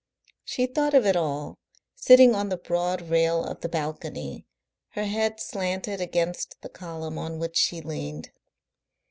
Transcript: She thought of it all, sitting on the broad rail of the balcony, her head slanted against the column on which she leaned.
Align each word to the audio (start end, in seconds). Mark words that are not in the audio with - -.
She 0.43 0.65
thought 0.65 0.95
of 0.95 1.05
it 1.05 1.15
all, 1.15 1.59
sitting 1.95 2.33
on 2.33 2.49
the 2.49 2.57
broad 2.57 3.03
rail 3.03 3.43
of 3.45 3.61
the 3.61 3.69
balcony, 3.69 4.47
her 4.93 5.05
head 5.05 5.39
slanted 5.39 6.01
against 6.01 6.59
the 6.63 6.69
column 6.69 7.19
on 7.19 7.37
which 7.37 7.55
she 7.55 7.81
leaned. 7.81 8.31